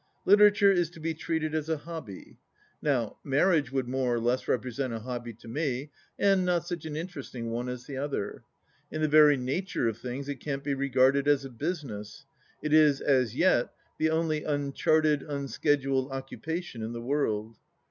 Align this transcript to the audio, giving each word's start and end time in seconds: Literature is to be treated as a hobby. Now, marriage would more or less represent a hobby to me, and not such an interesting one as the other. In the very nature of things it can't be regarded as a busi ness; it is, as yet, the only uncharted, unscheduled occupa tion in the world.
Literature 0.25 0.71
is 0.71 0.89
to 0.89 0.99
be 0.99 1.13
treated 1.13 1.53
as 1.53 1.69
a 1.69 1.77
hobby. 1.77 2.39
Now, 2.81 3.17
marriage 3.23 3.71
would 3.71 3.87
more 3.87 4.15
or 4.15 4.19
less 4.19 4.47
represent 4.47 4.93
a 4.93 5.01
hobby 5.01 5.31
to 5.33 5.47
me, 5.47 5.91
and 6.17 6.43
not 6.43 6.65
such 6.65 6.85
an 6.87 6.95
interesting 6.95 7.51
one 7.51 7.69
as 7.69 7.85
the 7.85 7.97
other. 7.97 8.41
In 8.89 9.03
the 9.03 9.07
very 9.07 9.37
nature 9.37 9.87
of 9.87 9.99
things 9.99 10.27
it 10.27 10.39
can't 10.39 10.63
be 10.63 10.73
regarded 10.73 11.27
as 11.27 11.45
a 11.45 11.51
busi 11.51 11.83
ness; 11.83 12.25
it 12.63 12.73
is, 12.73 12.99
as 12.99 13.35
yet, 13.35 13.73
the 13.99 14.09
only 14.09 14.43
uncharted, 14.43 15.21
unscheduled 15.21 16.09
occupa 16.09 16.63
tion 16.63 16.81
in 16.81 16.93
the 16.93 16.99
world. 17.01 17.57